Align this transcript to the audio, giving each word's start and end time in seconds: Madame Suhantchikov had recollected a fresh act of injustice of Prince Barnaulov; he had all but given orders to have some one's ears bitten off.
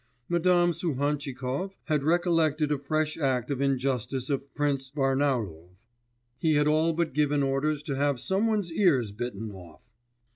Madame 0.27 0.73
Suhantchikov 0.73 1.77
had 1.83 2.01
recollected 2.01 2.71
a 2.71 2.79
fresh 2.79 3.19
act 3.19 3.51
of 3.51 3.61
injustice 3.61 4.31
of 4.31 4.51
Prince 4.55 4.89
Barnaulov; 4.89 5.75
he 6.39 6.53
had 6.53 6.67
all 6.67 6.93
but 6.93 7.13
given 7.13 7.43
orders 7.43 7.83
to 7.83 7.95
have 7.95 8.19
some 8.19 8.47
one's 8.47 8.73
ears 8.73 9.11
bitten 9.11 9.51
off. 9.51 9.83